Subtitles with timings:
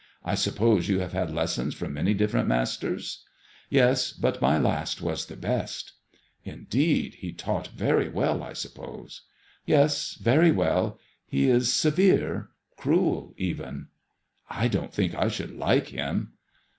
[0.25, 3.23] "I sup pose you have had lessons from many different masters?"
[3.69, 5.93] Yes; but my last was the best.""
[6.53, 9.21] Indeed I He taught very well, I suppose.""
[9.67, 10.99] Yes, very well.
[11.27, 13.89] He is severe— cruel even.*'''
[14.63, 16.33] I don't think I should like him."